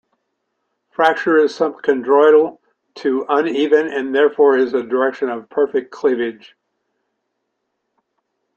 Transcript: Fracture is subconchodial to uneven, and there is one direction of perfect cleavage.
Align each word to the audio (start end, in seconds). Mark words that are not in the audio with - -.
Fracture 0.89 1.37
is 1.37 1.55
subconchodial 1.55 2.57
to 2.95 3.23
uneven, 3.29 3.85
and 3.93 4.15
there 4.15 4.31
is 4.57 4.73
one 4.73 4.89
direction 4.89 5.29
of 5.29 5.47
perfect 5.47 5.91
cleavage. 5.91 6.55